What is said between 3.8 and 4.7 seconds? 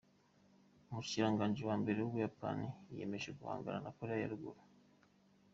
na Korea ya ruguru.